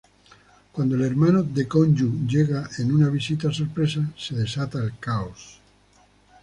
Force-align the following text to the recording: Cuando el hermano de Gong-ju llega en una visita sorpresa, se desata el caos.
Cuando 0.71 0.95
el 0.95 1.03
hermano 1.03 1.43
de 1.43 1.65
Gong-ju 1.65 2.25
llega 2.27 2.67
en 2.79 2.91
una 2.91 3.09
visita 3.09 3.53
sorpresa, 3.53 4.01
se 4.17 4.33
desata 4.35 4.79
el 4.83 4.97
caos. 4.99 5.61